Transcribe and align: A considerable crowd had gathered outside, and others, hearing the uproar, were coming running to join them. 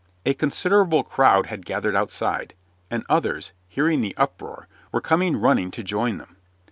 A 0.25 0.33
considerable 0.33 1.03
crowd 1.03 1.45
had 1.45 1.63
gathered 1.63 1.95
outside, 1.95 2.55
and 2.89 3.05
others, 3.07 3.51
hearing 3.67 4.01
the 4.01 4.17
uproar, 4.17 4.67
were 4.91 4.99
coming 4.99 5.35
running 5.37 5.69
to 5.69 5.83
join 5.83 6.17
them. 6.17 6.37